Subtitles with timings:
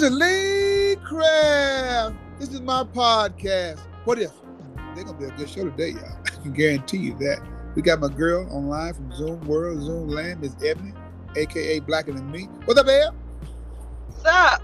[0.00, 2.16] This is Lee Craft.
[2.38, 3.80] This is my podcast.
[4.06, 4.30] What if?
[4.94, 6.16] They're gonna be a good show today, y'all.
[6.26, 7.46] I can guarantee you that.
[7.74, 10.94] We got my girl online from Zoom World, Zoom Land, Miss Ebony,
[11.36, 12.44] aka Blacker Than Me.
[12.64, 13.14] What's up, Eb?
[14.06, 14.62] What's up?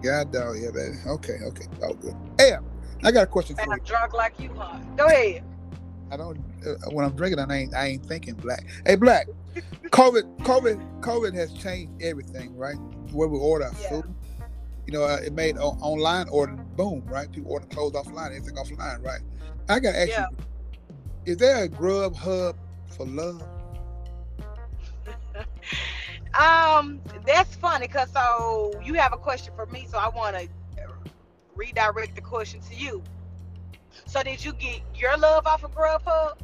[0.00, 0.94] God dog, yeah, baby.
[1.08, 2.14] Okay, okay, all good.
[2.38, 2.62] Eb,
[3.02, 3.72] I got a question for Man, you.
[3.80, 4.78] I'm drunk like you, huh?
[4.96, 5.42] Go ahead.
[6.12, 6.38] I don't.
[6.64, 7.74] Uh, when I'm drinking, I ain't.
[7.74, 8.64] I ain't thinking black.
[8.86, 9.26] Hey, black.
[9.86, 10.38] COVID.
[10.44, 11.00] COVID.
[11.00, 12.76] COVID has changed everything, right?
[13.10, 13.88] Where we order our Yeah.
[13.88, 14.14] food.
[14.90, 17.30] You know, uh, it made online ordering boom, right?
[17.30, 19.20] People order clothes offline, everything offline, right?
[19.68, 20.26] I got to ask Yeah.
[21.26, 22.56] you: Is there a Grub Hub
[22.88, 23.40] for love?
[26.32, 30.48] Um, that's funny because so you have a question for me, so I want to
[31.56, 33.02] redirect the question to you.
[34.06, 36.38] So did you get your love off of Grubhub?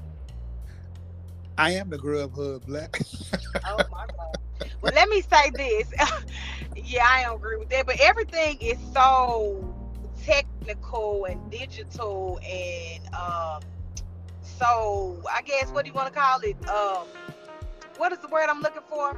[1.56, 3.00] I am the Grub Hub black.
[3.64, 4.06] Oh my.
[4.86, 5.92] Well, let me say this.
[6.76, 9.74] yeah, I don't agree with that, but everything is so
[10.24, 13.60] technical and digital and um
[14.42, 16.56] so I guess what do you want to call it?
[16.68, 17.08] Um
[17.96, 19.16] what is the word I'm looking for?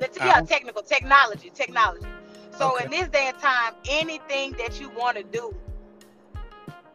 [0.00, 2.06] Let's yeah, technical technology, technology.
[2.50, 2.84] So Okay.
[2.84, 5.54] in this day and time, anything that you want to do,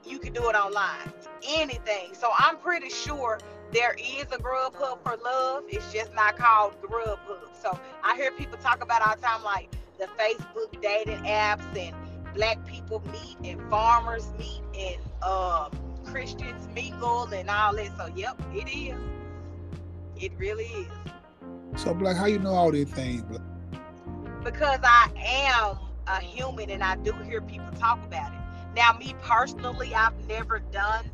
[0.05, 1.13] you can do it online.
[1.47, 2.13] Anything.
[2.13, 3.39] So I'm pretty sure
[3.73, 5.63] there is a Grubhub for love.
[5.67, 7.49] It's just not called Grubhub.
[7.61, 11.95] So I hear people talk about all the time like the Facebook dating apps and
[12.35, 15.71] black people meet and farmers meet and um,
[16.05, 17.91] Christians mingle and all that.
[17.97, 18.99] So yep, it is.
[20.15, 20.87] It really is.
[21.75, 23.23] so black, how you know all these things?
[23.23, 23.41] Black?
[24.43, 28.39] because I am a human and I do hear people talk about it.
[28.75, 31.09] Now, me personally, I've never done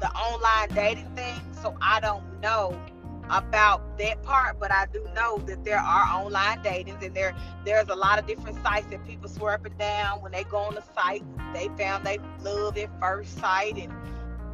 [0.00, 2.82] the online dating thing, so I don't know
[3.30, 7.88] about that part, but I do know that there are online datings and there there's
[7.88, 10.74] a lot of different sites that people swear up and down when they go on
[10.74, 13.92] the site, they found they love at first sight and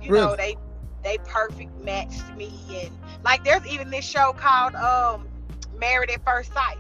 [0.01, 0.57] you know they
[1.03, 5.29] they perfect matched me and like there's even this show called um
[5.79, 6.79] Married at First Sight.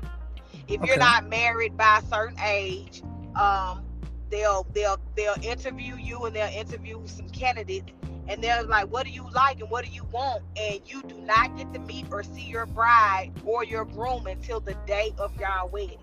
[0.68, 0.86] If Okay.
[0.86, 3.02] you're not married by a certain age,
[3.34, 3.84] um,
[4.30, 7.92] they'll they'll they'll interview you and they'll interview some candidates
[8.28, 10.42] and they're like, what do you like and what do you want?
[10.56, 14.60] And you do not get to meet or see your bride or your groom until
[14.60, 15.98] the day of your wedding.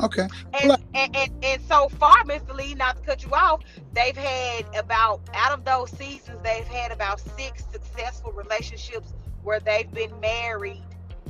[0.00, 0.26] Okay.
[0.54, 0.80] And, Look.
[0.94, 2.54] and, and, and so far, Mr.
[2.54, 6.90] Lee, not to cut you off, they've had about, out of those seasons, they've had
[6.90, 10.82] about six successful relationships where they've been married,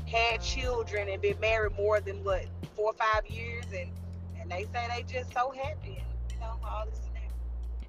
[0.07, 3.65] had children, and been married more than what, four or five years.
[3.77, 3.91] And,
[4.41, 7.01] and they say they just so happy and, you know, all this.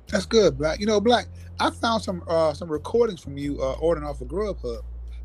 [0.07, 0.79] That's good, Black.
[0.79, 1.27] You know, Black.
[1.59, 4.81] I found some uh some recordings from you uh ordering off of Grubhub.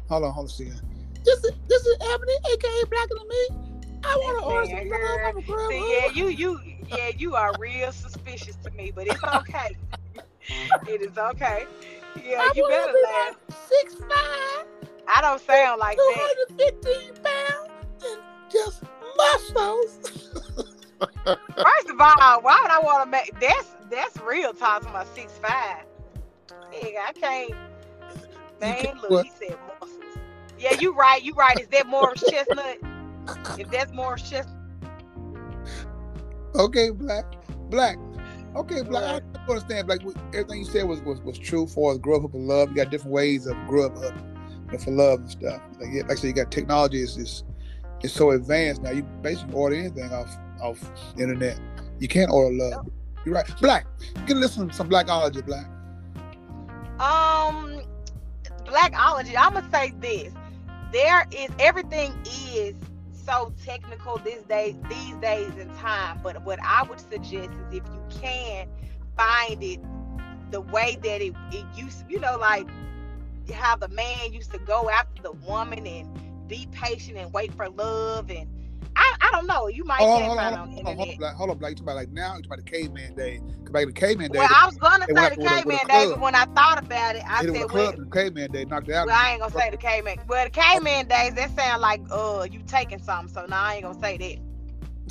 [0.09, 0.81] Hold on, hold on a second.
[1.25, 3.49] This is this is Ebony, aka Blacker Than Me.
[4.03, 5.27] I want to order some Man, love girl.
[5.27, 5.69] off of Grubhub.
[5.69, 9.77] See, yeah, you, you, yeah, you are real suspicious to me, but it's okay.
[10.89, 11.67] it is okay.
[12.25, 13.37] Yeah, I you better be laugh.
[13.49, 14.67] like Six five,
[15.09, 16.35] I don't sound like two that.
[16.49, 18.83] hundred fifteen pounds, and just
[19.17, 19.99] muscles.
[21.25, 25.05] First of all, why would I want to make that's that's real talk to my
[25.15, 25.85] six five.
[26.73, 27.55] Yeah, I can't.
[28.61, 29.99] Man, look, he said muscles.
[30.59, 31.23] Yeah, you right.
[31.23, 31.59] You right.
[31.59, 32.79] Is that Morris Chestnut?
[33.59, 34.57] If that's Morris Chestnut,
[36.55, 37.25] okay, Black.
[37.71, 37.97] Black.
[38.57, 39.23] Okay, Black.
[39.35, 39.89] I understand.
[39.89, 40.03] Like
[40.35, 41.99] Everything you said was was, was true for us.
[41.99, 42.71] Grubhub and love.
[42.71, 44.17] You got different ways of Grubhub
[44.71, 45.61] and for love and stuff.
[45.81, 47.45] Like, yeah, like I said, you got technology is is
[48.03, 48.91] is so advanced now.
[48.91, 50.79] You basically order anything off off
[51.19, 51.59] internet.
[51.99, 52.87] You can't order love.
[53.25, 53.61] You're right.
[53.61, 53.87] Black.
[54.17, 55.67] You can listen to some Blackology, Black.
[57.01, 57.83] um,
[58.65, 59.35] Blackology.
[59.37, 60.33] I'm gonna say this:
[60.93, 62.75] there is everything is
[63.13, 66.21] so technical these days, these days in time.
[66.23, 68.69] But what I would suggest is if you can
[69.17, 69.81] find it
[70.51, 72.67] the way that it, it used, you know, like
[73.53, 76.09] how the man used to go after the woman and
[76.49, 78.49] be patient and wait for love and
[79.33, 79.69] I, don't know.
[79.69, 81.17] You might Oh, hold on, hold on hold on.
[81.19, 81.35] Black.
[81.35, 81.71] Hold on, Black.
[81.71, 82.37] You talking about like now?
[82.37, 83.41] You talking about the caveman day?
[83.65, 84.39] Come back to the caveman day.
[84.39, 86.45] Well, I was gonna say the with a- with a caveman day, but when I
[86.47, 87.93] thought about it, I hit it with said, well.
[87.93, 89.07] The caveman day knocked it out.
[89.07, 90.19] well, I ain't gonna say the caveman.
[90.27, 93.33] Well, the caveman days, that sound like uh you taking something.
[93.33, 94.39] So now I ain't gonna say that.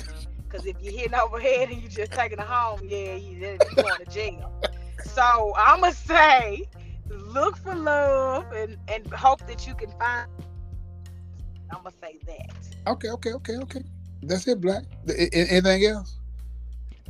[0.48, 3.98] Cause if you're hitting overhead and you just taking it home, yeah, you you going
[4.00, 4.52] to jail.
[5.04, 6.64] So I'ma say,
[7.08, 10.28] look for love and and hope that you can find.
[11.70, 12.50] I'ma say that.
[12.88, 13.82] Okay, okay, okay, okay.
[14.22, 14.84] That's it, Black.
[15.04, 16.16] The- anything else?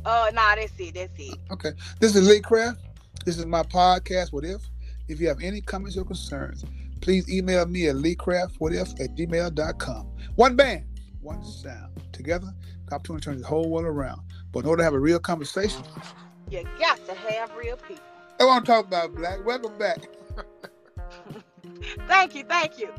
[0.05, 0.95] Uh, nah, that's it.
[0.95, 1.37] That's it.
[1.51, 1.71] Okay.
[1.99, 2.79] This is Lee Craft.
[3.25, 4.61] This is my podcast, What If.
[5.07, 6.65] If you have any comments or concerns,
[7.01, 10.07] please email me at leecraftwhatif at gmail.com.
[10.35, 10.85] One band.
[11.21, 11.91] one sound.
[12.13, 12.47] Together,
[12.91, 14.21] opportunity turns the whole world around.
[14.51, 15.83] But in order to have a real conversation,
[16.49, 18.03] you got to have real people.
[18.39, 19.45] I want to talk about black.
[19.45, 19.99] Welcome back.
[22.07, 22.91] thank you, thank you.